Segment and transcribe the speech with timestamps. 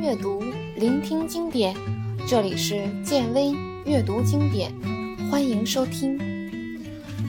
[0.00, 0.42] 阅读，
[0.76, 1.76] 聆听经典。
[2.26, 3.52] 这里是建威
[3.84, 4.72] 阅读经典，
[5.30, 6.18] 欢迎收听。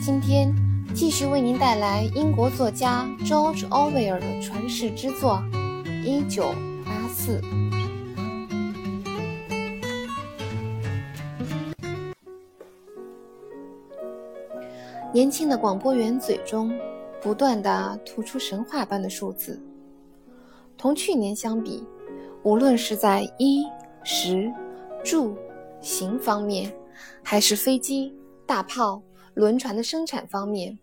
[0.02, 0.56] 今天
[0.96, 5.44] 继续为您带来英国作家 George Orwell 的传世之作
[6.02, 6.54] 《一九
[6.86, 7.42] 八四》。
[15.12, 16.74] 年轻的广播员嘴中
[17.22, 19.62] 不断的吐出神话般的数字。
[20.78, 21.84] 同去年相比，
[22.44, 23.66] 无论是在衣
[24.04, 24.52] 食
[25.04, 25.36] 住
[25.80, 26.74] 行方面，
[27.24, 29.02] 还是飞机、大炮、
[29.36, 30.78] 轮船的生产方面，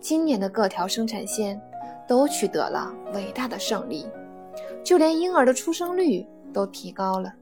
[0.00, 1.60] 今年的各条生产线
[2.08, 4.06] 都取得了伟大的胜利，
[4.82, 7.34] 就连婴儿的出生率都提高了。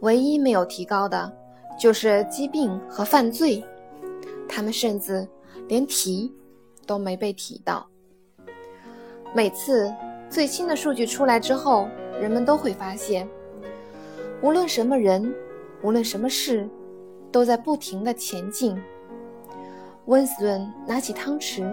[0.00, 1.32] 唯一没有提高的，
[1.78, 3.64] 就是疾病和犯罪，
[4.48, 5.26] 他们甚至
[5.66, 6.32] 连提
[6.86, 7.88] 都没被提到。
[9.34, 9.92] 每次
[10.34, 11.88] 最新的数据出来之后，
[12.20, 13.28] 人们都会发现，
[14.42, 15.32] 无论什么人，
[15.80, 16.68] 无论什么事，
[17.30, 18.76] 都在不停的前进。
[20.06, 21.64] 温斯顿拿起汤匙，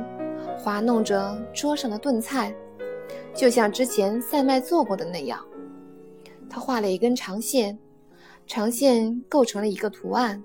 [0.60, 2.54] 滑弄着桌上的炖菜，
[3.34, 5.44] 就像之前塞麦做过的那样。
[6.48, 7.76] 他画了一根长线，
[8.46, 10.40] 长线构成了一个图案。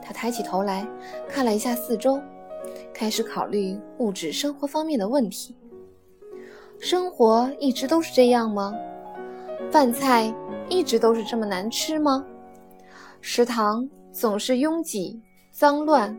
[0.00, 0.86] 他抬起头来
[1.28, 2.20] 看了一下四周，
[2.94, 5.56] 开始考虑物质生活方面的问题。
[6.80, 8.72] 生活一直都是这样吗？
[9.70, 10.32] 饭菜
[10.68, 12.24] 一直都是这么难吃吗？
[13.20, 16.16] 食堂总是拥挤脏乱，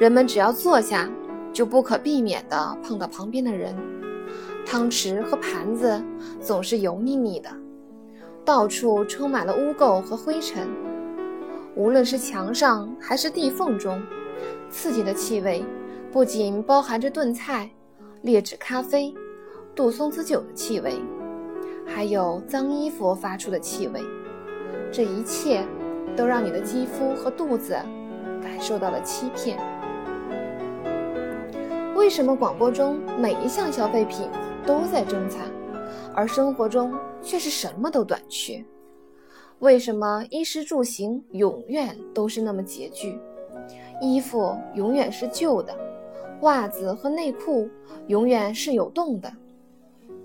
[0.00, 1.10] 人们只要坐下，
[1.52, 3.76] 就不可避免地碰到旁边的人。
[4.64, 6.02] 汤匙和盘子
[6.40, 7.50] 总是油腻腻的，
[8.42, 10.66] 到处充满了污垢和灰尘。
[11.76, 14.02] 无论是墙上还是地缝中，
[14.70, 15.62] 刺激的气味
[16.10, 17.68] 不仅包含着炖菜、
[18.22, 19.14] 劣质咖啡。
[19.74, 20.94] 杜松子酒的气味，
[21.84, 24.00] 还有脏衣服发出的气味，
[24.92, 25.66] 这一切
[26.16, 27.76] 都让你的肌肤和肚子
[28.40, 29.58] 感受到了欺骗。
[31.96, 34.28] 为什么广播中每一项消费品
[34.64, 35.50] 都在增产，
[36.14, 38.64] 而生活中却是什么都短缺？
[39.58, 43.18] 为什么衣食住行永远都是那么拮据？
[44.00, 45.76] 衣服永远是旧的，
[46.42, 47.68] 袜子和内裤
[48.06, 49.32] 永远是有洞的。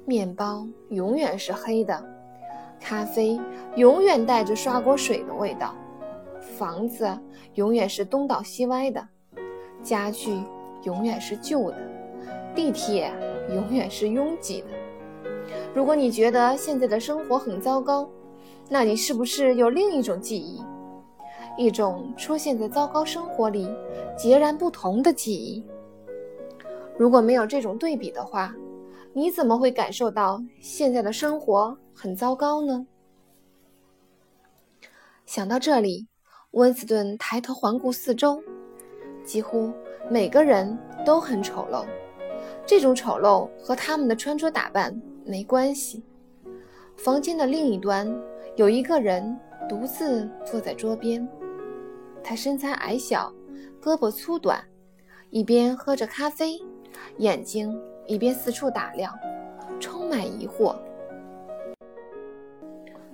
[0.10, 2.04] 面包永远是黑的，
[2.80, 3.40] 咖啡
[3.76, 5.76] 永远带着刷锅水的味道，
[6.42, 7.08] 房子
[7.54, 9.08] 永远是东倒西歪的，
[9.84, 10.42] 家具
[10.82, 11.78] 永远是旧的，
[12.56, 13.14] 地铁
[13.54, 14.68] 永远是拥挤的。
[15.76, 18.10] 如果你觉得现在的生活很糟糕，
[18.68, 20.60] 那你是不是有另一种记忆，
[21.56, 23.70] 一种出现在糟糕生活里
[24.18, 25.64] 截然不同的记忆？
[26.98, 28.56] 如果没有这种对比的话，
[29.14, 32.86] 你怎么会感受到现在的生活很糟糕呢？
[35.26, 36.08] 想到这里，
[36.52, 38.42] 温斯顿抬头环顾四周，
[39.24, 39.74] 几乎
[40.10, 41.86] 每个人都很丑陋。
[42.66, 46.04] 这种丑陋和他们的穿着打扮没关系。
[46.96, 48.08] 房间的另一端
[48.56, 49.38] 有一个人
[49.68, 51.28] 独自坐在桌边，
[52.24, 53.34] 他身材矮小，
[53.82, 54.64] 胳膊粗短，
[55.32, 56.60] 一边喝着咖啡，
[57.18, 57.76] 眼睛。
[58.10, 59.14] 一边四处打量，
[59.80, 60.76] 充满疑惑。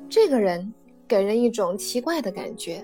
[0.10, 0.74] 这个人
[1.06, 2.82] 给人一种奇怪的感觉，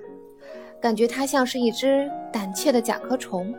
[0.81, 3.55] 感觉他像是一只胆怯的甲壳虫。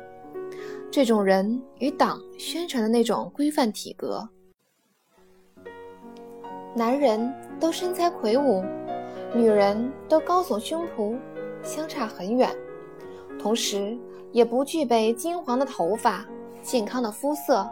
[0.90, 4.28] 这种人与党宣传的那种规范体格，
[6.76, 8.62] 男人都身材魁梧，
[9.34, 11.18] 女人都高耸胸脯，
[11.62, 12.50] 相差很远。
[13.38, 13.96] 同时，
[14.30, 16.26] 也不具备金黄的头发、
[16.60, 17.66] 健康的肤色。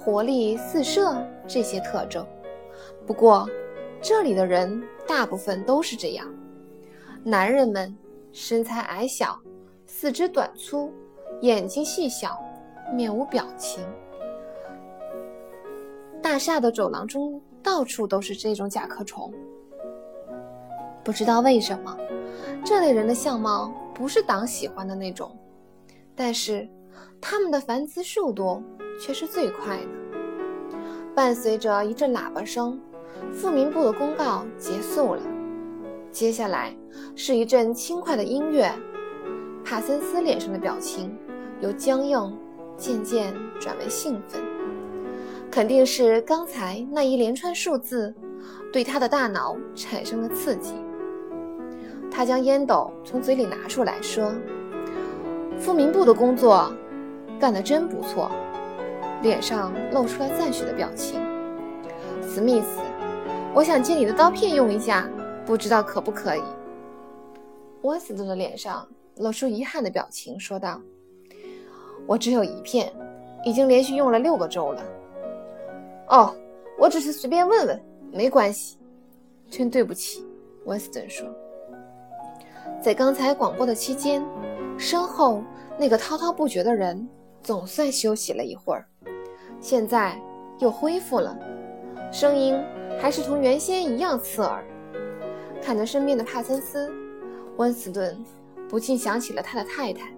[0.00, 2.26] 活力四射这些特征，
[3.06, 3.48] 不过
[4.00, 6.26] 这里的人大部分都是这样。
[7.24, 7.94] 男人们
[8.32, 9.38] 身材矮小，
[9.86, 10.90] 四肢短粗，
[11.40, 12.38] 眼睛细小，
[12.94, 13.84] 面无表情。
[16.22, 19.32] 大厦的走廊中到处都是这种甲壳虫。
[21.02, 21.98] 不知道为什么，
[22.64, 25.36] 这类人的相貌不是党喜欢的那种，
[26.14, 26.68] 但是
[27.20, 28.62] 他们的繁殖数多。
[28.98, 29.88] 却是最快的。
[31.14, 32.80] 伴随着一阵喇叭声，
[33.32, 35.22] 富民部的公告结束了。
[36.10, 36.76] 接下来
[37.14, 38.72] 是一阵轻快的音乐。
[39.64, 41.16] 帕森斯脸上的表情
[41.60, 42.36] 由僵硬
[42.76, 44.40] 渐渐转为兴奋，
[45.50, 48.14] 肯定是刚才那一连串数字
[48.72, 50.74] 对他的大脑产生了刺激。
[52.10, 54.32] 他将烟斗从嘴里拿出来说
[55.58, 56.72] ：“富民部的工作
[57.38, 58.30] 干得真不错。”
[59.22, 61.20] 脸上露出了赞许的表情。
[62.22, 62.80] 史密斯，
[63.54, 65.08] 我想借你的刀片用一下，
[65.44, 66.42] 不知道可不可以？”
[67.82, 68.86] 温斯顿的脸上
[69.16, 70.80] 露出遗憾的表情，说道
[72.06, 72.92] ：“我只有一片，
[73.44, 74.82] 已经连续用了六个周了。”
[76.08, 76.34] 哦，
[76.78, 77.82] 我只是随便问问，
[78.12, 78.78] 没关系。
[79.50, 80.26] 真对不起，
[80.64, 81.26] 温斯顿说。
[82.82, 84.24] 在刚才广播的期间，
[84.76, 85.42] 身后
[85.78, 87.08] 那个滔滔不绝的人
[87.42, 88.86] 总算休息了一会儿，
[89.60, 90.20] 现在
[90.58, 91.38] 又恢复了，
[92.12, 92.56] 声音
[93.00, 94.64] 还是同原先一样刺耳。
[95.62, 96.92] 看着身边的帕森斯。
[97.56, 98.16] 温斯顿
[98.68, 100.14] 不禁想起了他的太太，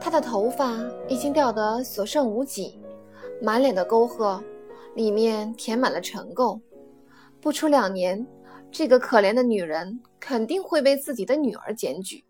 [0.00, 0.74] 他的头发
[1.06, 2.80] 已经掉得所剩无几，
[3.42, 4.42] 满脸的沟壑，
[4.94, 6.58] 里面填满了尘垢。
[7.42, 8.26] 不出两年，
[8.70, 12.24] 这个可怜的女人肯定会被自己的女儿检举。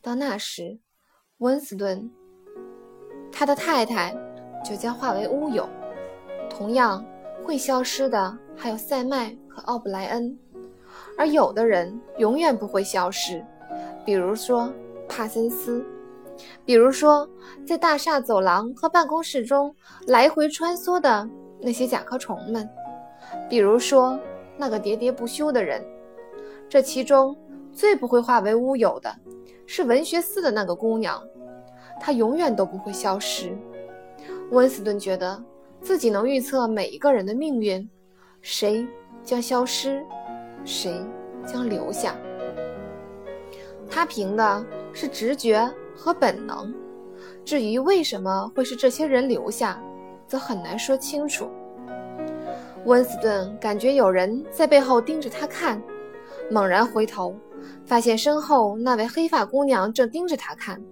[0.00, 0.78] 到那时，
[1.38, 2.08] 温斯顿，
[3.42, 4.14] 他的太太
[4.64, 5.68] 就将化为乌有。
[6.48, 7.04] 同样
[7.42, 10.38] 会消失的还有塞麦和奥布莱恩。
[11.18, 13.44] 而有的人永远不会消失，
[14.04, 14.72] 比如说
[15.08, 15.84] 帕森斯，
[16.64, 17.28] 比如说
[17.66, 19.74] 在大厦走廊和办公室中
[20.06, 21.28] 来回穿梭的
[21.60, 22.70] 那些甲壳虫们，
[23.50, 24.16] 比如说
[24.56, 25.84] 那个喋喋不休的人。
[26.68, 27.36] 这其中
[27.72, 29.12] 最不会化为乌有的，
[29.66, 31.20] 是文学寺的那个姑娘，
[32.04, 33.56] 他永远都不会消失。
[34.50, 35.40] 温斯顿觉得
[35.80, 37.88] 自己能预测每一个人的命运，
[38.40, 38.84] 谁
[39.22, 40.04] 将消失。
[40.64, 41.00] 谁
[41.46, 42.16] 将留下？
[43.88, 46.74] 他凭的是直觉和本能。
[47.44, 49.80] 至于为什么会是这些人留下，
[50.26, 51.48] 则很难说清楚。
[52.84, 55.80] 温斯顿感觉有人在背后盯着他看，
[56.50, 57.36] 猛然回头，
[57.84, 60.82] 发现身后那位黑发姑娘正盯着他看。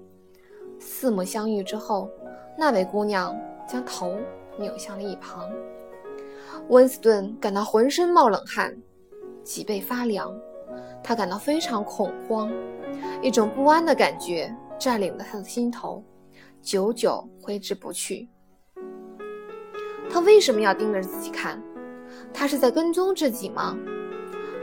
[0.80, 2.10] 四目相遇之后，
[2.58, 3.38] 那位姑娘
[3.68, 4.16] 将头
[4.58, 5.48] 扭向了一旁。
[6.68, 8.76] 温斯顿感到浑身冒冷汗。
[9.42, 10.32] 脊背发凉，
[11.02, 12.52] 他感到非常恐慌，
[13.22, 16.04] 一种不安的感觉占领了他的心头，
[16.62, 18.28] 久久挥之不去。
[20.10, 21.60] 他为什么要盯着自己看？
[22.34, 23.76] 他是在跟踪自己吗？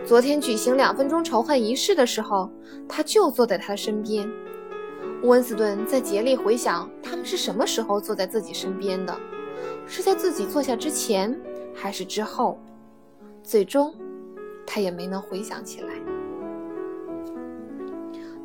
[0.05, 2.49] 昨天举行两分钟仇恨仪式的时候，
[2.87, 4.29] 他就坐在他的身边。
[5.23, 9.17] 温斯顿在竭力回想，他们是什么时候坐在自己身边的？
[9.85, 11.39] 是在自己坐下之前，
[11.73, 12.59] 还是之后？
[13.43, 13.93] 最终。
[14.69, 15.87] 他也没能回想起来，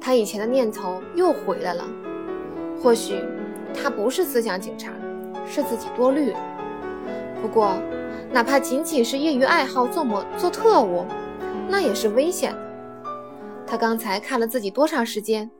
[0.00, 1.84] 他以前的念头又回来了。
[2.80, 3.16] 或许
[3.74, 4.92] 他不是思想警察，
[5.44, 6.38] 是自己多虑了。
[7.42, 7.74] 不过，
[8.30, 11.04] 哪怕仅仅是业余爱好做模做特务，
[11.68, 12.58] 那也是危险的。
[13.66, 15.50] 他刚才看了自己多长时间？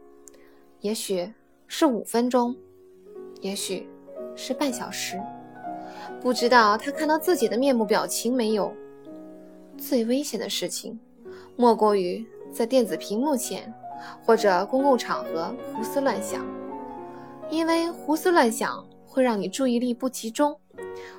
[0.83, 1.33] 也许
[1.69, 2.57] 是五分钟，
[3.41, 3.89] 也许
[4.35, 5.17] 是半小时，
[6.21, 8.73] 不知道他看到自己的面目表情没有。
[9.79, 10.99] 最危险的事情，
[11.55, 13.73] 莫过于在电子屏幕前
[14.25, 16.45] 或者公共场合胡思乱想，
[17.49, 20.59] 因为胡思乱想会让你注意力不集中，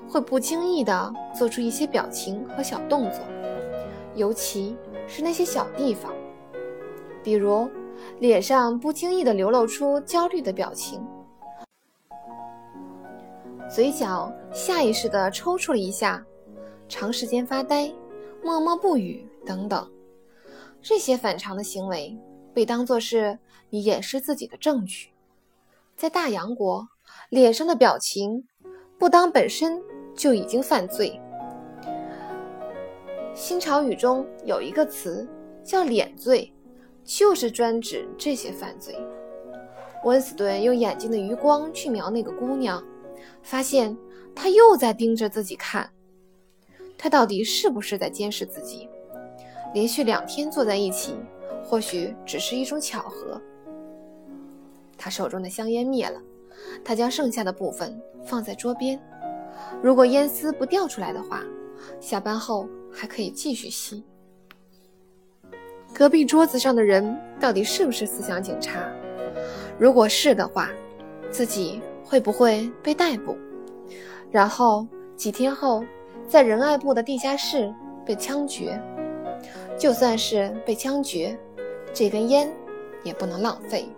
[0.09, 3.21] 会不经意地做出一些表情和小动作，
[4.13, 4.75] 尤其
[5.07, 6.13] 是那些小地方，
[7.23, 7.69] 比如
[8.19, 11.05] 脸上不经意地流露出焦虑的表情，
[13.69, 16.23] 嘴角下意识地抽搐了一下，
[16.87, 17.91] 长时间发呆。
[18.45, 19.89] 默默不语等等，
[20.81, 22.13] 这些反常的行为
[22.53, 25.13] 被当作是你掩饰自己的证据。
[25.95, 26.85] 在大洋国，
[27.29, 28.45] 脸上的表情
[28.99, 29.81] 不当本身
[30.13, 31.17] 就已经犯罪。
[33.33, 35.25] 新潮语中有一个词
[35.63, 36.52] 叫“脸罪”，
[37.03, 38.95] 就是专指这些犯罪。
[40.03, 42.83] 温斯顿用眼睛的余光去瞄那个姑娘，
[43.41, 43.97] 发现
[44.35, 45.89] 她又在盯着自己看。
[46.97, 48.87] 他到底是不是在监视自己？
[49.73, 51.15] 连续两天坐在一起，
[51.63, 53.41] 或许只是一种巧合。
[54.97, 56.21] 他手中的香烟灭了，
[56.83, 58.97] 他将剩下的部分放在桌边。
[59.81, 61.43] 如果烟丝不掉出来的话，
[61.99, 64.03] 下班后还可以继续吸。
[65.93, 68.91] 隔壁桌子上的人到底是不是思想警察？
[69.77, 70.69] 如果是的话，
[71.29, 73.37] 自己会不会被逮捕？
[74.31, 75.83] 然后几天后？
[76.25, 77.71] 在仁爱部的地下室
[78.05, 78.81] 被枪决，
[79.77, 81.37] 就算是被枪决，
[81.93, 82.49] 这根烟
[83.03, 83.89] 也不能浪费。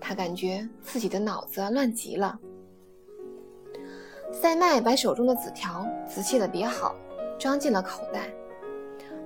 [0.00, 2.38] 他感觉自己的脑子乱极了。
[4.32, 6.94] 塞麦把手中的纸条仔细地叠好，
[7.38, 8.30] 装进了口袋。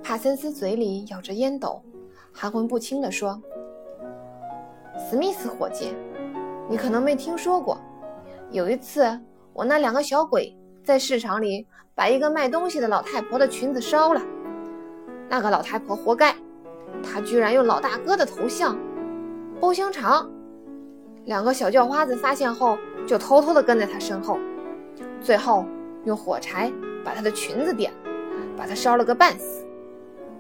[0.05, 1.83] 帕森斯嘴里咬着烟斗，
[2.31, 3.41] 含混不清地说
[5.11, 5.95] ：“史密斯伙计，
[6.69, 7.81] 你可能没听说过，
[8.51, 9.19] 有一次
[9.55, 14.21] 我那两个小鬼。”在市场里把一个卖东西的老太婆的裙子烧了。
[15.31, 16.37] 那个老太婆活该，
[17.03, 18.77] 她居然用老大哥的头像
[19.59, 20.31] 包香肠。
[21.25, 24.39] 两个小叫花子发现后，就偷偷地跟在她身后，
[25.23, 25.65] 最后
[26.05, 26.71] 用火柴
[27.03, 27.91] 把她的裙子点，
[28.55, 29.65] 把她烧了个半死。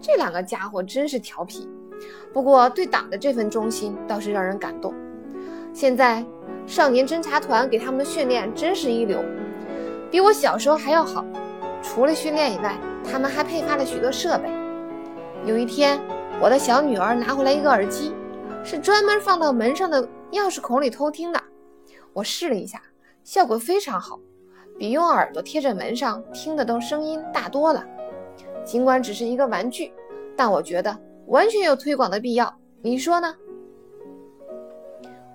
[0.07, 1.67] 这两个家伙真是调皮，
[2.31, 4.93] 不过对党的这份忠心倒是让人感动。
[5.73, 6.23] 现在
[6.67, 9.25] 少年侦察团给他们的训练真是一流，
[10.11, 11.25] 比我小时候还要好。
[11.83, 14.51] 除了训练以外，他们还配发了许多设备。
[15.47, 15.99] 有一天，
[16.39, 18.13] 我的小女儿拿回来一个耳机，
[18.63, 21.43] 是专门放到门上的钥匙孔里偷听的。
[22.13, 22.83] 我试了一下，
[23.25, 24.21] 效果非常好，
[24.79, 27.83] 比用耳朵贴着门上听得到声音大多了。
[28.65, 29.93] 尽管只是一个玩具，
[30.37, 32.53] 但我觉得完全有推广的必要。
[32.83, 33.35] 你说呢？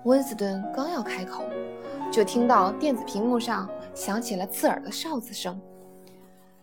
[0.04, 1.44] 温斯顿刚要开口，
[2.10, 5.60] 就听到电子屏幕上响起了刺耳的哨子声。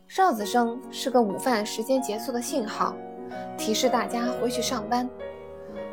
[0.07, 2.95] 哨子声是个午饭时间结束的信号，
[3.57, 5.09] 提示大家回去上班。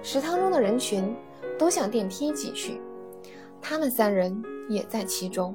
[0.02, 1.14] 食堂中的人群
[1.58, 2.80] 都向电梯挤去，
[3.60, 5.54] 他们三人也在其中。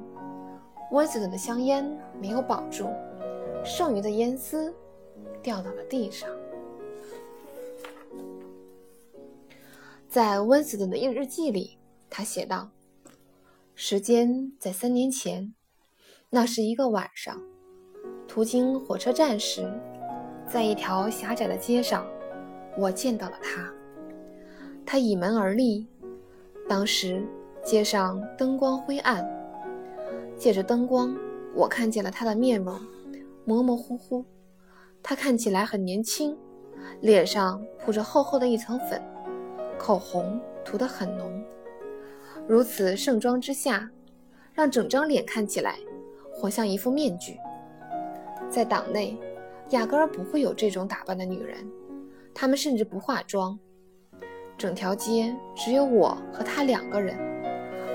[0.92, 1.88] 温斯顿的香烟
[2.20, 2.88] 没有保住，
[3.64, 4.74] 剩余的烟丝。
[5.42, 6.28] 掉到了地上。
[10.08, 11.78] 在温斯顿的日记里，
[12.08, 12.70] 他写道
[13.76, 15.54] ：“时间在三年前，
[16.30, 17.40] 那是一个晚上，
[18.26, 19.72] 途经火车站时，
[20.48, 22.04] 在一条狭窄的街上，
[22.76, 23.72] 我见到了他。
[24.84, 25.86] 他倚门而立，
[26.68, 27.24] 当时
[27.62, 29.24] 街上灯光灰暗，
[30.36, 31.16] 借着灯光，
[31.54, 32.80] 我看见了他的面容，
[33.44, 34.24] 模模糊糊。”
[35.02, 36.36] 她看起来很年轻，
[37.00, 39.02] 脸上铺着厚厚的一层粉，
[39.78, 41.42] 口红涂得很浓。
[42.46, 43.90] 如此盛装之下，
[44.52, 45.76] 让整张脸看起来
[46.32, 47.36] 活像一副面具。
[48.48, 49.16] 在党内，
[49.70, 51.66] 压根儿不会有这种打扮的女人，
[52.34, 53.58] 她们甚至不化妆。
[54.58, 57.16] 整条街只有我和她两个人，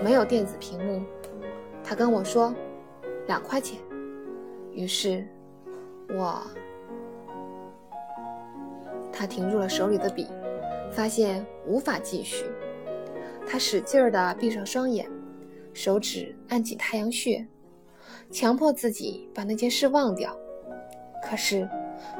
[0.03, 1.03] 没有电子屏幕。
[1.83, 2.51] 他跟我说
[3.27, 3.79] ：“两块钱。”
[4.73, 5.23] 于是，
[6.09, 6.41] 我。
[9.17, 10.27] 他停住了手里的笔，
[10.91, 12.45] 发现无法继续。
[13.47, 15.09] 他使劲儿地闭上双眼，
[15.71, 17.47] 手指按紧太阳穴，
[18.29, 20.37] 强迫自己把那件事忘掉。
[21.23, 21.67] 可是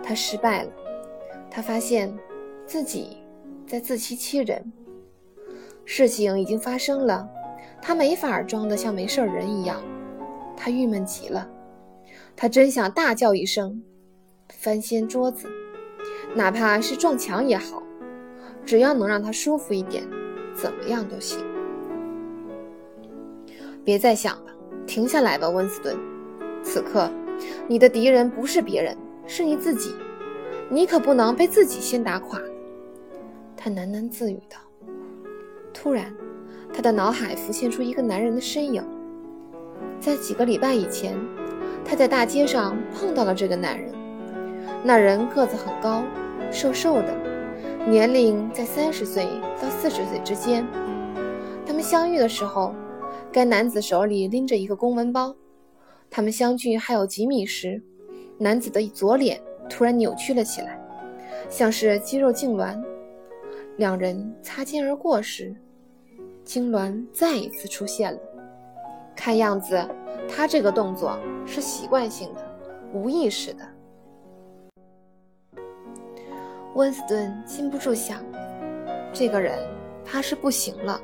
[0.02, 0.72] 他失败了。
[1.52, 2.14] 他发现
[2.66, 3.18] 自己
[3.68, 4.72] 在自欺欺人。
[5.84, 7.30] 事情已经发生了，
[7.82, 9.84] 他没法装得像没事人一样。
[10.58, 11.48] 他郁闷极了，
[12.36, 13.84] 他真想大叫一声，
[14.50, 15.48] 翻掀桌子。
[16.36, 17.82] 哪怕是撞墙也好，
[18.66, 20.04] 只要能让他舒服一点，
[20.54, 21.40] 怎么样都行。
[23.86, 24.52] 别再想了，
[24.86, 25.98] 停下来吧，温斯顿。
[26.62, 27.10] 此刻，
[27.68, 29.96] 你的敌人不是别人，是你自己。
[30.70, 32.38] 你可不能被自己先打垮。
[33.56, 34.58] 他喃喃自语道。
[35.74, 36.14] 突然，
[36.74, 38.84] 他的脑海浮现出一个男人的身影。
[40.02, 41.16] 在几个礼拜以前，
[41.86, 43.94] 他在大街上碰到了这个男人。
[44.84, 46.04] 那人个子很高。
[46.52, 47.14] 瘦瘦的，
[47.88, 49.26] 年龄在三十岁
[49.62, 50.66] 到四十岁之间。
[51.66, 52.74] 他们相遇的时候，
[53.32, 55.36] 该男子手里拎着一个公文包。
[56.10, 57.82] 他们相距还有几米时，
[58.38, 60.80] 男子的左脸突然扭曲了起来，
[61.50, 62.82] 像是肌肉痉挛。
[63.78, 65.54] 两人擦肩而过时，
[66.46, 68.20] 痉挛再一次出现了。
[69.16, 69.86] 看样子，
[70.30, 72.42] 他这个动作是习惯性的，
[72.94, 73.68] 无意识的。
[76.76, 78.22] 温斯顿禁不住想，
[79.14, 79.58] 这个人
[80.04, 81.00] 怕是不行了。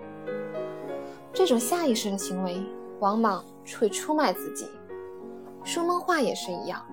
[1.32, 2.62] 这种下意识的行为，
[3.00, 3.42] 往往
[3.80, 4.68] 会出卖自己。
[5.64, 6.86] 说梦话也是一样，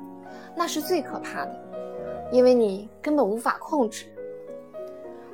[0.56, 4.06] 那是最可怕的，因为你根本无法控制。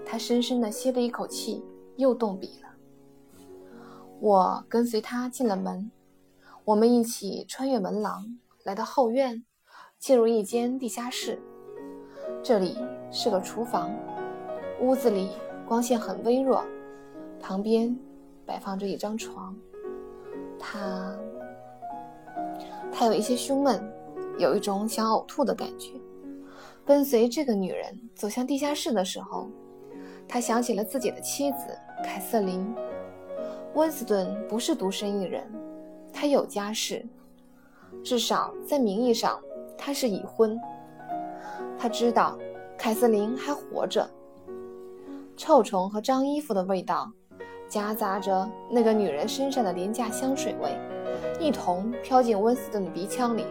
[0.06, 1.62] 他深深地吸了一口气，
[1.96, 2.68] 又动笔了。
[4.20, 5.90] 我跟随他进了门，
[6.64, 9.44] 我们一起穿越门廊，来到后院，
[9.98, 11.38] 进入一间地下室。
[12.42, 12.76] 这里
[13.10, 13.90] 是个厨房，
[14.80, 15.30] 屋子里
[15.66, 16.62] 光线很微弱，
[17.40, 17.96] 旁边
[18.44, 19.56] 摆放着一张床。
[20.58, 21.16] 他，
[22.92, 23.82] 他有一些胸闷，
[24.38, 25.92] 有一种想呕吐的感觉。
[26.84, 29.48] 跟随这个女人走向地下室的时候，
[30.28, 31.58] 他想起了自己的妻子
[32.04, 32.74] 凯瑟琳。
[33.74, 35.42] 温斯顿不是独身一人，
[36.12, 37.04] 他有家室，
[38.04, 39.40] 至少在名义上
[39.78, 40.60] 他是已婚。
[41.78, 42.38] 他知道
[42.78, 44.08] 凯瑟琳还活着。
[45.36, 47.10] 臭虫和脏衣服的味道，
[47.68, 50.78] 夹杂着那个女人身上的廉价香水味，
[51.40, 53.44] 一同飘进温斯顿的鼻腔里。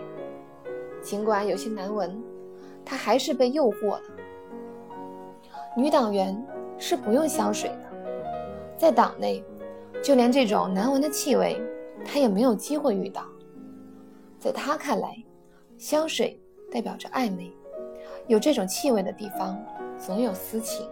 [1.01, 2.23] 尽管有些难闻，
[2.85, 4.01] 他还是被诱惑了。
[5.75, 6.41] 女党员
[6.77, 7.85] 是不用香水的，
[8.77, 9.43] 在党内，
[10.01, 11.61] 就连这种难闻的气味，
[12.05, 13.25] 她也没有机会遇到。
[14.39, 15.15] 在她看来，
[15.77, 16.39] 香水
[16.71, 17.51] 代表着暧昧，
[18.27, 19.61] 有这种气味的地方，
[19.99, 20.87] 总有私情。